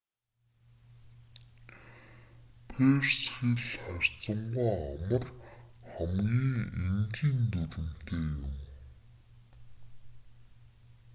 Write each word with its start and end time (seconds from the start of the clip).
перс 2.69 3.21
хэл 3.35 3.55
харьцангүй 3.81 4.71
амар 4.91 5.23
хамгийн 5.91 6.65
энгийн 6.87 7.39
дүрэмтэй 7.51 8.25
юм 8.47 8.53